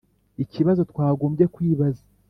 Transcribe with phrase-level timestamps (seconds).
[0.43, 2.03] ikibazo twagombye kwibaza